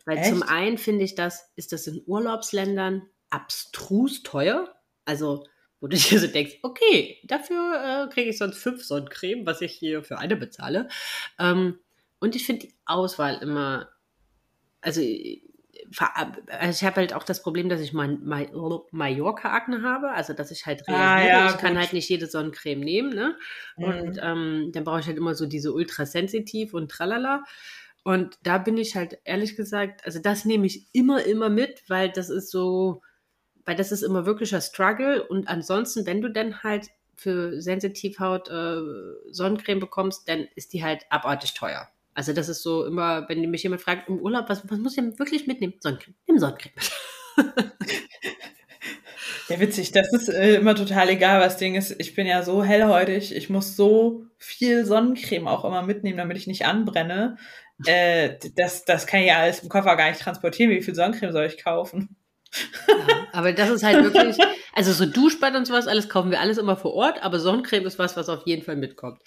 [0.05, 0.29] Weil echt?
[0.29, 4.73] zum einen finde ich das, ist das in Urlaubsländern abstrus teuer.
[5.05, 5.45] Also,
[5.79, 9.73] wo du dir so denkst, okay, dafür äh, kriege ich sonst fünf Sonnencreme, was ich
[9.73, 10.87] hier für eine bezahle.
[11.39, 11.79] Ähm,
[12.19, 13.89] und ich finde die Auswahl immer
[14.81, 15.01] also
[16.47, 18.49] also ich habe halt auch das Problem, dass ich mein, mein
[18.91, 21.07] Mallorca-Akne habe, also dass ich halt reagiere.
[21.07, 21.81] Ah, ja, ich kann gut.
[21.81, 23.35] halt nicht jede Sonnencreme nehmen, ne?
[23.77, 23.83] Mhm.
[23.83, 27.43] Und ähm, dann brauche ich halt immer so diese ultrasensitiv und tralala.
[28.03, 32.09] Und da bin ich halt ehrlich gesagt, also das nehme ich immer, immer mit, weil
[32.09, 33.01] das ist so,
[33.65, 35.23] weil das ist immer wirklicher Struggle.
[35.23, 38.81] Und ansonsten, wenn du dann halt für Sensitivhaut äh,
[39.31, 41.89] Sonnencreme bekommst, dann ist die halt abartig teuer.
[42.13, 45.03] Also das ist so immer, wenn mich jemand fragt im Urlaub, was, was muss ich
[45.03, 45.73] denn wirklich mitnehmen?
[45.79, 46.15] Sonnencreme.
[46.27, 46.73] Nimm Sonnencreme.
[49.51, 49.91] Ja, witzig.
[49.91, 51.93] Das ist äh, immer total egal, was Ding ist.
[51.99, 53.35] Ich bin ja so hellhäutig.
[53.35, 57.35] Ich muss so viel Sonnencreme auch immer mitnehmen, damit ich nicht anbrenne.
[57.85, 60.71] Äh, das, das kann ich ja alles im Koffer gar nicht transportieren.
[60.71, 62.15] Wie viel Sonnencreme soll ich kaufen?
[62.87, 64.37] Ja, aber das ist halt wirklich,
[64.73, 67.99] also so Duschbad und sowas, alles kaufen wir alles immer vor Ort, aber Sonnencreme ist
[67.99, 69.21] was, was auf jeden Fall mitkommt.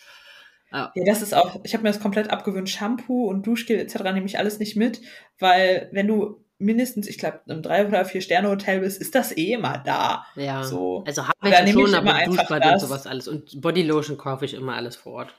[0.74, 0.90] Ja.
[0.92, 2.68] Ja, das ist auch, ich habe mir das komplett abgewöhnt.
[2.68, 4.02] Shampoo und Duschgel etc.
[4.12, 5.00] nehme ich alles nicht mit,
[5.38, 9.36] weil wenn du mindestens, ich glaube, im drei oder vier Sterne Hotel bist, ist das
[9.36, 10.26] eh immer da.
[10.34, 10.64] Ja.
[10.64, 11.04] So.
[11.06, 13.28] Also habe ich ich schon, immer aber Duschbad und sowas alles.
[13.28, 15.34] Und Bodylotion kaufe ich immer alles vor Ort.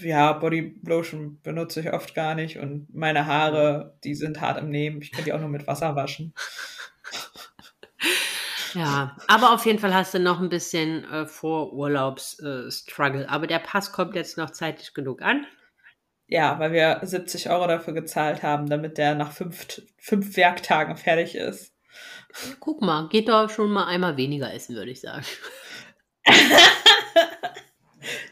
[0.00, 4.70] Ja, Body Lotion benutze ich oft gar nicht und meine Haare, die sind hart im
[4.70, 5.02] Nehmen.
[5.02, 6.32] Ich kann die auch nur mit Wasser waschen.
[8.74, 13.28] Ja, aber auf jeden Fall hast du noch ein bisschen äh, Vor-Urlaubs-Struggle.
[13.28, 15.46] aber der Pass kommt jetzt noch zeitig genug an.
[16.26, 21.34] Ja, weil wir 70 Euro dafür gezahlt haben, damit der nach fünf, fünf Werktagen fertig
[21.36, 21.72] ist.
[22.60, 25.24] Guck mal, geht doch schon mal einmal weniger essen, würde ich sagen.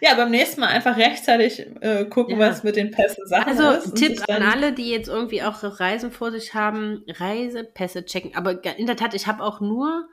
[0.00, 2.48] Ja, beim nächsten Mal einfach rechtzeitig äh, gucken, Ja.
[2.50, 3.87] was mit den Pässen Sachen Also ist.
[3.87, 8.35] und Tipp an alle, die jetzt irgendwie auch Reisen vor sich haben, Reisepässe checken.
[8.35, 10.09] Aber in der Tat, ich habe auch nur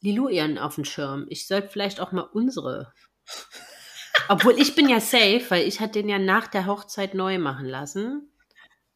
[0.00, 1.26] Liluian auf dem Schirm.
[1.28, 2.92] Ich sollte vielleicht auch mal unsere.
[4.28, 7.66] Obwohl ich bin ja safe, weil ich hatte den ja nach der Hochzeit neu machen
[7.66, 8.30] lassen.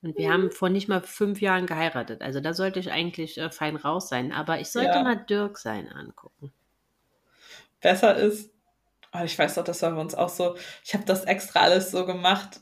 [0.02, 2.22] Und wir haben vor nicht mal fünf Jahren geheiratet.
[2.22, 4.32] Also da sollte ich eigentlich äh, fein raus sein.
[4.32, 5.02] Aber ich sollte Ja.
[5.02, 6.52] mal Dirk sein angucken.
[7.80, 8.50] besser ist.
[9.10, 10.56] Aber ich weiß doch, das war bei uns auch so.
[10.84, 12.60] Ich habe das extra alles so gemacht,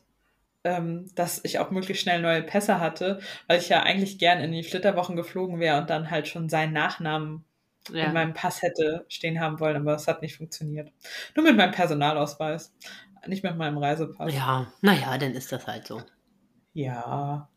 [0.65, 4.53] ähm, dass ich auch möglichst schnell neue Pässe hatte, weil ich ja eigentlich gern in
[4.53, 7.45] die Flitterwochen geflogen wäre und dann halt schon seinen Nachnamen
[7.89, 8.05] Ja.
[8.05, 10.93] in meinem Pass hätte stehen haben wollen, aber es hat nicht funktioniert.
[11.35, 12.75] Nur mit meinem Personalausweis,
[13.27, 14.33] nicht mit meinem Reisepass.
[14.33, 16.03] Ja, naja, dann ist das halt so.
[16.73, 17.49] Ja.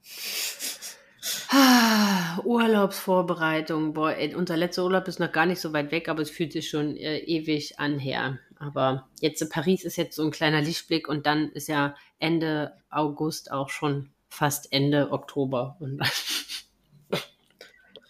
[1.50, 3.94] Ah, Urlaubsvorbereitung.
[3.94, 6.52] Boah, ey, unser letzter Urlaub ist noch gar nicht so weit weg, aber es fühlt
[6.52, 8.40] sich schon äh, ewig an her.
[8.58, 12.74] Aber jetzt in Paris ist jetzt so ein kleiner Lichtblick und dann ist ja Ende
[12.90, 15.78] August auch schon fast Ende Oktober.
[15.80, 16.02] Und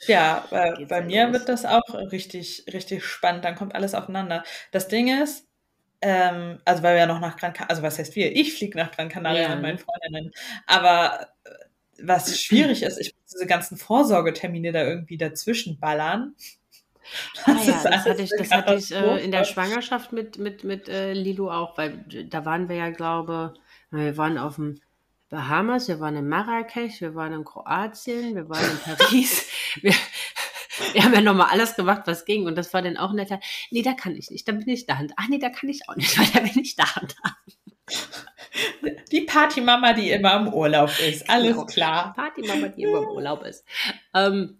[0.08, 1.34] Ja, äh, bei ja mir los.
[1.34, 3.46] wird das auch richtig, richtig spannend.
[3.46, 4.44] Dann kommt alles aufeinander.
[4.72, 5.48] Das Ding ist,
[6.02, 8.36] ähm, also weil wir ja noch nach Gran Canaria, also was heißt wir?
[8.36, 9.50] Ich fliege nach Gran Canaria Ja.
[9.50, 10.32] mit meinen Freundinnen.
[10.68, 11.50] Aber äh,
[12.04, 16.36] was schwierig ist, ich muss diese ganzen Vorsorgetermine da irgendwie dazwischen ballern.
[17.46, 19.44] ah, ja, ist das alles hatte ich, das hatte ich äh, in der.
[19.46, 23.54] Schwangerschaft mit, mit, mit äh, Lilo auch, weil da waren wir ja, glaube
[23.92, 24.82] wir waren auf dem
[25.34, 29.48] Bahamas, wir waren in Marrakesch, wir waren in Kroatien, wir waren in Paris.
[29.82, 29.92] wir,
[30.94, 32.46] wir haben ja nochmal alles gemacht, was ging.
[32.46, 33.40] Und das war dann auch Tat,
[33.72, 35.00] nee, da kann ich nicht, da bin ich da.
[35.00, 36.86] Und, ach nee, da kann ich auch nicht, weil da bin ich da.
[37.02, 37.36] und da.
[39.12, 41.28] Die Partymama, die immer im Urlaub ist.
[41.28, 41.66] Alles Genau.
[41.66, 42.14] klar.
[42.14, 43.66] Partymama, die immer im Urlaub ist.
[44.14, 44.60] Ähm,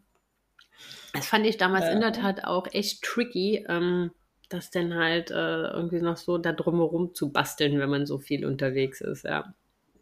[1.14, 2.22] das fand ich damals in der Ja.
[2.22, 4.10] Tat auch echt tricky, ähm,
[4.50, 8.44] das dann halt äh, irgendwie noch so da drumherum zu basteln, wenn man so viel
[8.44, 9.54] unterwegs ist, ja.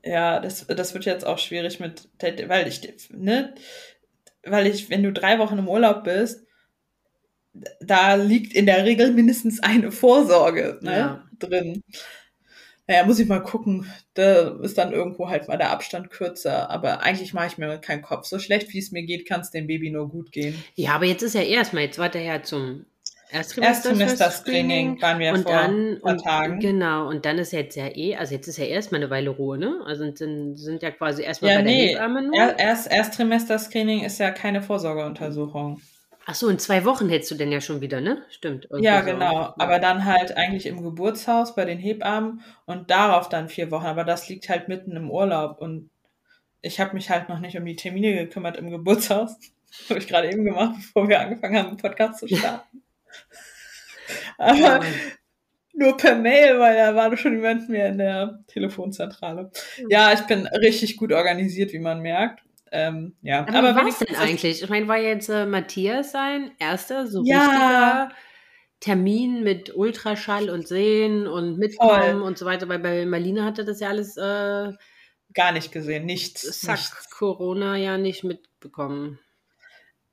[0.03, 2.09] Ja, das, das wird jetzt auch schwierig mit,
[2.47, 3.53] weil ich, ne,
[4.43, 6.45] weil ich, wenn du drei Wochen im Urlaub bist,
[7.81, 11.29] da liegt in der Regel mindestens eine Vorsorge ne, Ja.
[11.37, 11.83] drin.
[12.87, 13.85] Naja, muss ich mal gucken.
[14.15, 16.69] Da ist dann irgendwo halt mal der Abstand kürzer.
[16.69, 18.25] Aber eigentlich mache ich mir keinen Kopf.
[18.25, 20.61] So schlecht wie es mir geht, kann es dem Baby nur gut gehen.
[20.75, 22.85] Ja, aber jetzt ist ja erstmal, jetzt war der ja zum
[23.31, 26.59] Erstsemester-Screening Erstsemester-Screening waren wir ja und vor dann ein paar und, Tagen.
[26.59, 29.57] Genau, und dann ist jetzt ja eh, also jetzt ist ja erstmal eine Weile Ruhe,
[29.57, 29.81] ne?
[29.85, 31.87] Also sind, sind ja quasi erstmal Ja, bei der nee.
[31.89, 32.35] Hebamme nur.
[32.35, 35.81] Er, erst, Ersttrimester-Screening ist ja keine Vorsorgeuntersuchung.
[36.25, 38.21] Ach so, in zwei Wochen hättest du denn ja schon wieder, ne?
[38.29, 38.67] Stimmt.
[38.79, 39.05] Ja, so.
[39.11, 39.53] genau.
[39.57, 43.87] Aber dann halt eigentlich im Geburtshaus bei den Hebammen und darauf dann vier Wochen.
[43.87, 45.89] Aber das liegt halt mitten im Urlaub und
[46.61, 49.37] ich habe mich halt noch nicht um die Termine gekümmert im Geburtshaus.
[49.89, 52.83] habe ich gerade eben gemacht, bevor wir angefangen haben, einen Podcast zu starten.
[54.37, 54.79] Aber Ja,
[55.73, 59.51] nur per Mail, weil da war schon jemand mehr in der Telefonzentrale.
[59.89, 62.43] Ja, ich bin richtig gut organisiert, wie man merkt.
[62.73, 64.63] Ähm, ja, Aber, aber wenigstens denn eigentlich?
[64.63, 67.45] Ich meine, war jetzt äh, Matthias sein erster, so Ja.
[67.45, 68.11] richtiger
[68.79, 72.21] Termin mit Ultraschall und Sehen und Mitkommen Voll.
[72.21, 74.71] und so weiter, weil bei Marlene hatte das ja alles äh,
[75.33, 76.61] gar nicht gesehen, nichts.
[76.61, 77.09] Zack, nichts.
[77.11, 79.19] Corona ja nicht mitbekommen.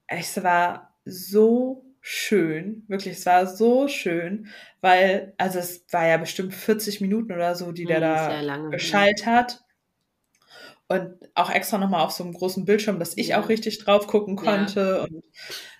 [0.06, 4.49] Es war so schön, wirklich, es war so schön,
[4.81, 8.71] weil, also es war ja bestimmt 40 Minuten oder so, die der Hm, da lange,
[8.71, 9.61] geschallt hat.
[10.90, 13.42] Und auch extra nochmal auf so einem großen Bildschirm, dass ich Ja.
[13.42, 14.42] auch richtig drauf gucken Ja.
[14.57, 15.03] konnte.
[15.03, 15.23] Und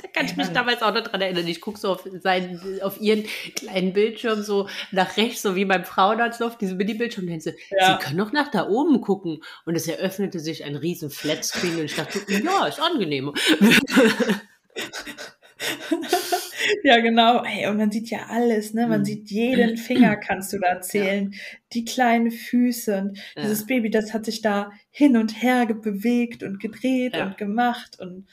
[0.03, 1.47] Da kann ich mich damals auch noch dran erinnern.
[1.49, 3.25] Ich gucke so auf, seinen, auf ihren
[3.57, 7.41] kleinen Bildschirm so nach rechts, so wie beim Frauenarzt auf diesem Mini-Bildschirm.
[7.41, 7.99] So, Ja.
[7.99, 9.43] Sie können doch nach da oben gucken.
[9.65, 13.33] Und es eröffnete sich ein riesen Flatscreen und ich dachte, ja, ist angenehm.
[16.85, 17.43] ja, genau.
[17.45, 18.87] Ey, und man sieht ja alles, ne?
[18.87, 19.05] Man Mhm.
[19.05, 21.35] sieht jeden Finger, kannst du da zählen.
[21.73, 23.43] Die kleinen Füße und Ja.
[23.43, 27.27] dieses Baby, das hat sich da hin und her bewegt und gedreht Ja.
[27.27, 28.27] und gemacht und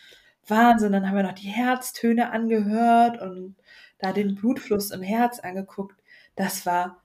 [0.47, 0.91] Wahnsinn.
[0.93, 3.55] Dann haben wir noch die Herztöne angehört und
[3.99, 5.95] da den Blutfluss im Herz angeguckt.
[6.35, 7.01] Das war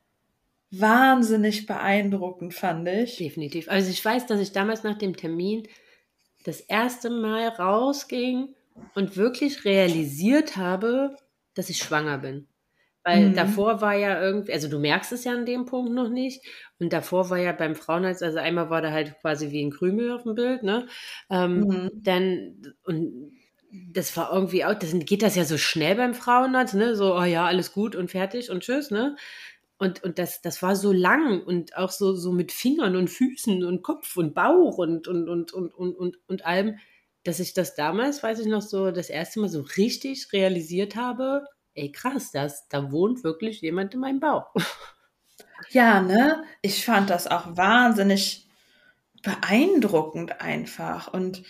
[0.71, 3.17] wahnsinnig beeindruckend, fand ich.
[3.17, 3.69] Definitiv.
[3.71, 5.67] Also ich weiß, dass ich damals nach dem Termin
[6.45, 8.55] das erste Mal rausging
[8.95, 11.17] und wirklich realisiert habe,
[11.55, 12.49] dass ich schwanger bin.
[13.05, 13.33] Weil Mhm.
[13.33, 16.45] davor war ja irgendwie, also du merkst es ja an dem Punkt noch nicht.
[16.79, 20.11] Und davor war ja beim Frauenarzt, also einmal war da halt quasi wie ein Krümel
[20.13, 20.87] auf dem Bild, ne?
[21.31, 21.91] Ähm, Mhm.
[22.05, 23.33] Dann, und
[23.73, 26.97] das war irgendwie auch, das geht das ja so schnell beim Frauenarzt, ne?
[26.97, 29.17] So, oh ja, alles gut und fertig und tschüss, ne?
[29.79, 33.65] Und, und das, das war so lang und auch so, so mit Fingern und Füßen
[33.65, 36.77] und Kopf und Bauch und, und, und, und, und, und, und allem,
[37.25, 41.45] dass ich das damals, weiß ich noch so, das erste Mal so richtig realisiert habe,
[41.75, 44.55] ey krass, das, da wohnt wirklich jemand in meinem Bauch.
[45.69, 46.43] Ja, ne?
[46.63, 48.49] Ich fand das auch wahnsinnig
[49.23, 51.43] beeindruckend einfach und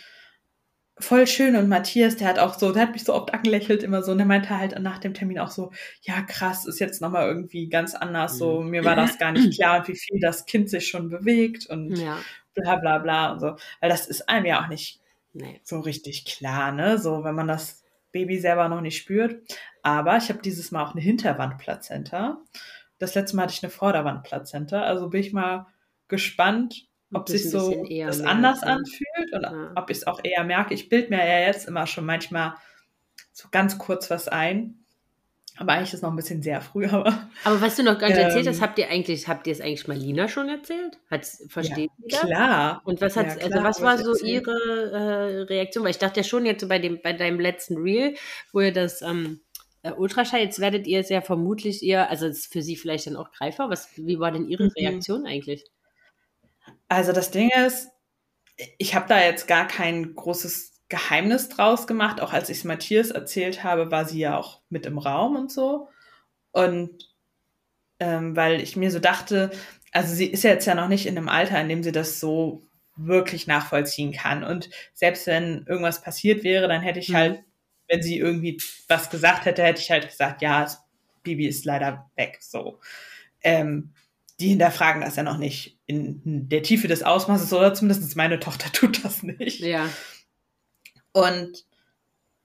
[0.99, 1.57] voll schön.
[1.57, 4.19] Und Matthias, der hat auch so, der hat mich so oft angelächelt immer so und
[4.19, 7.95] der meinte halt nach dem Termin auch so, ja krass, ist jetzt nochmal irgendwie ganz
[7.95, 8.63] anders so.
[8.63, 12.19] Mir war das gar nicht klar, wie viel das Kind sich schon bewegt und Ja,
[12.55, 13.57] bla bla bla und so.
[13.81, 15.01] Weil das ist einem ja auch nicht
[15.33, 15.61] nee.
[15.65, 16.99] so richtig klar, ne?
[16.99, 19.43] So, wenn man das Baby selber noch nicht spürt.
[19.83, 22.43] Aber ich habe dieses Mal auch eine Hinterwandplazenta.
[22.99, 24.83] Das letzte Mal hatte ich eine Vorderwandplazenta.
[24.83, 25.67] Also bin ich mal
[26.09, 28.67] gespannt, ob sich so das anders ne?
[28.69, 29.73] anfühlt und Ja.
[29.77, 30.75] ob ich es auch eher merke.
[30.75, 32.55] Ich bild mir ja jetzt immer schon manchmal
[33.33, 34.80] so ganz kurz was ein.
[35.57, 38.19] Aber eigentlich ist noch ein bisschen sehr früh, aber Aber was du noch gar nicht
[38.19, 40.99] erzählt Ähm, hast, habt ihr eigentlich, habt ihr es eigentlich mal Lina schon erzählt?
[41.11, 42.21] Hat's, versteht sie das?
[42.21, 42.81] klar.
[42.85, 44.23] Und was hat, Ja, also was war so erzählt.
[44.23, 45.85] ihre äh, Reaktion?
[45.85, 48.15] Weil ich dachte ja schon jetzt so bei dem, bei deinem letzten Reel,
[48.53, 49.41] wo ihr das ähm,
[49.83, 53.07] äh, Ultraschall, jetzt werdet ihr es ja vermutlich ihr, also es ist für sie vielleicht
[53.07, 53.71] dann auch greifbar.
[53.71, 54.73] Was, wie war denn ihre Mhm.
[54.77, 55.65] Reaktion eigentlich?
[56.89, 57.89] Also das Ding ist,
[58.79, 62.21] ich habe da jetzt gar kein großes Geheimnis draus gemacht.
[62.21, 65.51] Auch als ich es Matthias erzählt habe, war sie ja auch mit im Raum und
[65.51, 65.89] so.
[66.53, 66.91] Und
[67.99, 69.51] ähm, weil ich mir so dachte,
[69.93, 72.21] also sie ist ja jetzt ja noch nicht in einem Alter, in dem sie das
[72.21, 72.63] so
[72.97, 74.45] wirklich nachvollziehen kann.
[74.45, 77.15] Und selbst wenn irgendwas passiert wäre, dann hätte ich Mhm.
[77.17, 77.45] halt,
[77.89, 80.83] wenn sie irgendwie was gesagt hätte, hätte ich halt gesagt, ja, das
[81.23, 82.39] Baby ist leider weg.
[82.41, 82.81] So.
[83.43, 83.93] Ähm,
[84.41, 88.73] die hinterfragen das ja noch nicht in der Tiefe des Ausmaßes oder zumindest meine Tochter
[88.73, 89.61] tut das nicht.
[89.61, 89.89] Ja.
[91.13, 91.65] Und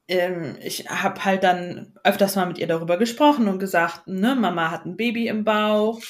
[0.08, 4.72] ähm, ich habe halt dann öfters mal mit ihr darüber gesprochen und gesagt, ne, Mama
[4.72, 6.02] hat ein Baby im Bauch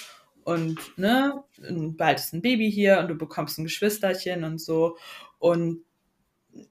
[0.43, 4.97] und ne, bald ist ein Baby hier und du bekommst ein Geschwisterchen und so.
[5.39, 5.83] Und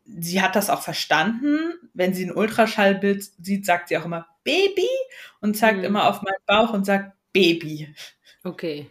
[0.04, 1.74] sie hat das auch verstanden.
[1.94, 4.88] Wenn sie ein Ultraschallbild sieht, sagt sie auch immer Baby
[5.40, 5.84] und zeigt Mhm.
[5.84, 7.94] immer auf meinen Bauch und sagt Baby.
[8.44, 8.90] Okay.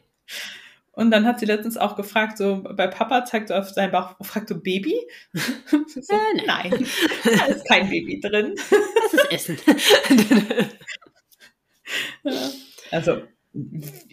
[0.95, 4.15] Und dann hat sie letztens auch gefragt, so bei Papa zeigt so auf seinen Bauch,
[4.21, 4.95] fragt du Baby?
[5.33, 6.85] so, Äh, nein,
[7.25, 8.53] da ist kein Baby drin.
[8.55, 9.57] Das ist Essen.
[12.91, 13.21] Also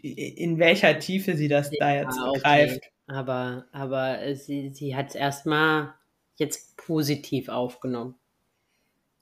[0.03, 2.39] in welcher Tiefe sie das da jetzt Ah, okay.
[2.39, 2.81] begreift.
[3.07, 5.95] Aber, aber sie, sie hat es erstmal
[6.37, 8.15] jetzt positiv aufgenommen.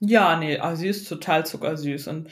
[0.00, 2.28] Ja, nee, also sie ist total zuckersüß und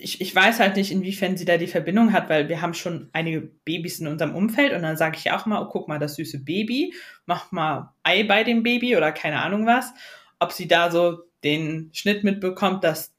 [0.00, 3.08] ich, ich weiß halt nicht, inwiefern sie da die Verbindung hat, weil wir haben schon
[3.12, 5.98] einige Babys in unserem Umfeld und dann sage ich ja auch mal, oh, guck mal,
[5.98, 6.94] das süße Baby,
[7.26, 9.92] mach mal Ei bei dem Baby oder keine Ahnung was.
[10.38, 13.12] Ob sie da so den Schnitt mitbekommt, dass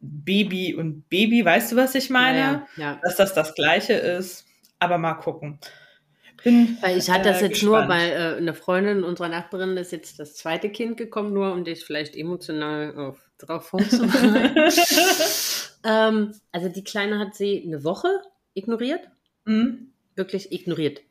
[0.00, 2.38] Baby und Baby, weißt du, was ich meine?
[2.38, 3.00] Ja, ja.
[3.02, 4.44] Dass das das Gleiche ist,
[4.78, 5.58] aber mal gucken.
[6.42, 8.00] Bin, Weil ich hatte das äh, jetzt nur, gespannt.
[8.00, 11.84] weil äh, eine Freundin unserer Nachbarin ist jetzt das zweite Kind gekommen, nur um dich
[11.84, 14.56] vielleicht emotional auf, drauf vorzubereiten.
[15.84, 18.08] ähm, also die Kleine hat sie eine Woche
[18.54, 19.08] ignoriert,
[19.46, 19.92] Hm?
[20.16, 21.02] wirklich ignoriert.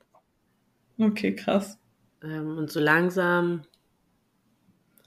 [1.00, 1.78] Okay, krass.
[2.24, 3.64] Ähm, und so langsam,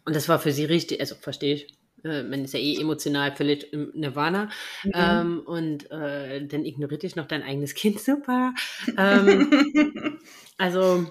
[0.05, 3.35] und das war für sie richtig, also verstehe ich, äh, man ist ja eh emotional
[3.35, 4.51] völlig im Nirvana.
[4.83, 4.93] Mhm.
[4.93, 8.55] Ähm, und äh, dann ignoriert dich noch dein eigenes Kind, super.
[8.97, 9.49] Ähm,
[10.59, 11.07] also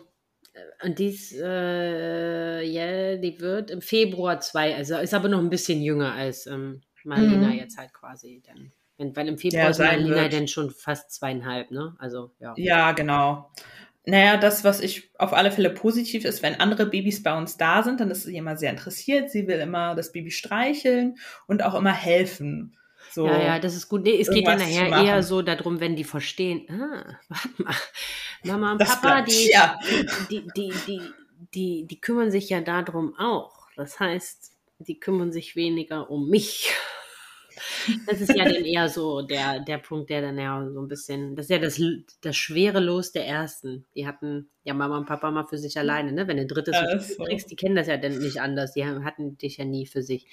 [0.84, 5.82] Und dies, äh, ja, die wird im Februar zwei, also ist aber noch ein bisschen
[5.82, 7.54] jünger als ähm, Marlena Mhm.
[7.54, 8.42] jetzt halt quasi.
[8.46, 10.34] Dann, wenn, weil im Februar Ja, ist sein Marlena wird.
[10.34, 11.96] dann schon fast zweieinhalb, ne?
[12.00, 12.54] Also, ja.
[12.58, 13.52] Ja, genau.
[14.06, 17.84] Naja, das, was ich auf alle Fälle positiv ist, wenn andere Babys bei uns da
[17.84, 19.30] sind, dann ist sie immer sehr interessiert.
[19.32, 22.76] Sie will immer das Baby streicheln und auch immer helfen.
[23.12, 23.28] So.
[23.28, 24.04] Ja, ja, das ist gut.
[24.04, 27.76] Nee, es geht ja nachher eher so darum, wenn die verstehen, ah, warte mal,
[28.44, 29.80] Mama und Das Papa, die, hier.
[30.30, 31.02] die, die, die,
[31.54, 33.68] die, die kümmern sich ja darum auch.
[33.78, 34.53] Das heißt,
[34.88, 36.74] die kümmern sich weniger um mich.
[38.08, 41.36] Das ist ja dann eher so der, der Punkt, der dann ja so ein bisschen,
[41.36, 41.80] das ist ja das,
[42.22, 43.86] das schwere Los der Ersten.
[43.94, 46.28] Die hatten ja Mama und Papa mal für sich alleine, ne?
[46.28, 47.24] Wenn du drittes Ja, und ist so.
[47.24, 48.74] kriegst, die kennen das ja dann nicht anders.
[48.74, 50.26] Die hatten dich ja nie für sich.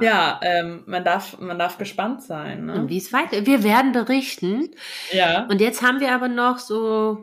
[0.00, 2.70] Ja, ähm, man, darf, man darf gespannt sein.
[2.70, 2.88] Und Ne?
[2.88, 3.44] wie es weiter?
[3.44, 4.70] Wir werden berichten.
[5.12, 7.22] Ja, Und jetzt haben wir aber noch so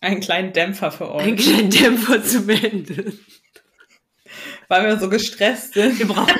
[0.00, 3.12] einen kleinen Dämpfer für einen euch, kleinen Dämpfer zum Ende.
[4.68, 5.98] Weil wir so gestresst sind.
[5.98, 6.28] Wir brauchen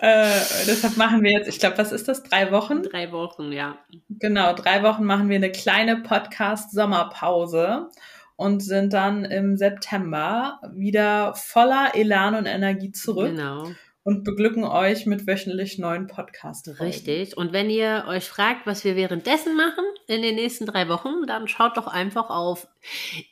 [0.00, 2.22] äh, deshalb machen wir jetzt, ich glaube, was ist das?
[2.22, 2.82] Drei Wochen?
[2.82, 3.78] drei Wochen, ja.
[4.08, 7.88] Genau, drei Wochen machen wir eine kleine Podcast-Sommerpause
[8.36, 13.70] und sind dann im September wieder voller Elan und Energie zurück Genau,
[14.08, 16.80] und beglücken euch mit wöchentlich neuen Podcasts.
[16.80, 17.36] richtig.
[17.36, 21.46] Und wenn ihr euch fragt, was wir währenddessen machen in den nächsten drei Wochen, dann
[21.46, 22.66] schaut doch einfach auf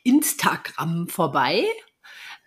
[0.03, 1.63] Instagram vorbei.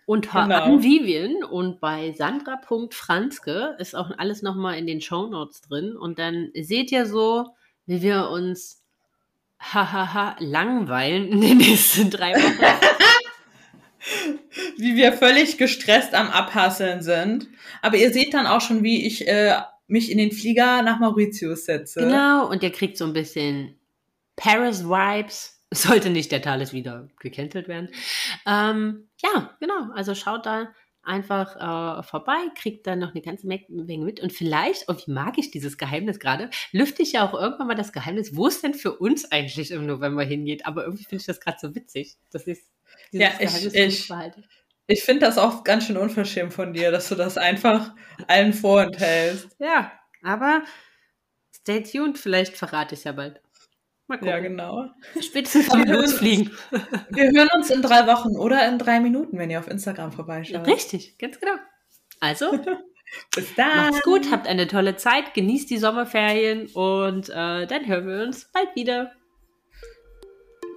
[0.05, 0.63] Unter Genau.
[0.63, 5.97] an Vivian und bei Sandra.franzke ist auch alles nochmal in den Shownotes drin.
[5.97, 7.49] Und dann seht ihr so,
[7.85, 8.81] wie wir uns
[9.59, 12.63] hahaha langweilen in den nächsten drei Wochen.
[14.77, 17.47] Wie wir völlig gestresst am Abhasseln sind.
[17.81, 21.65] Aber ihr seht dann auch schon, wie ich äh, mich in den Flieger nach Mauritius
[21.65, 21.99] setze.
[22.01, 23.79] Genau, und ihr kriegt so ein bisschen
[24.35, 25.57] Paris-Vibes.
[25.73, 27.89] Sollte nicht der Thales wieder gecancelt werden.
[28.45, 29.91] Ähm, ja, genau.
[29.93, 34.19] Also schaut da einfach äh, vorbei, kriegt dann noch eine ganze Me- Menge mit.
[34.19, 37.75] Und vielleicht, und wie mag ich dieses Geheimnis gerade, lüfte ich ja auch irgendwann mal
[37.75, 40.65] das Geheimnis, wo es denn für uns eigentlich im November hingeht.
[40.65, 42.69] Aber irgendwie finde ich das gerade so witzig, ich dieses
[43.11, 44.11] Ja, ich- ich-.
[44.87, 47.93] Ich finde das auch ganz schön unverschämt von dir, dass du das einfach
[48.27, 49.47] allen vorenthältst.
[49.59, 49.91] Ja,
[50.23, 50.63] aber
[51.53, 53.41] stay tuned, vielleicht verrate ich ja bald.
[54.07, 54.27] Mal gucken.
[54.29, 54.89] Ja, genau.
[55.21, 56.51] Spätestens, wenn wir losfliegen.
[57.11, 60.67] Wir hören uns in drei Wochen oder in drei Minuten, wenn ihr auf Instagram vorbeischaut.
[60.67, 61.55] Richtig, ganz genau.
[62.19, 62.51] Also,
[63.35, 63.91] Bis dann.
[63.91, 68.49] macht's gut, habt eine tolle Zeit, genießt die Sommerferien und äh, dann hören wir uns
[68.51, 69.11] bald wieder.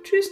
[0.05, 0.31] Tschüss.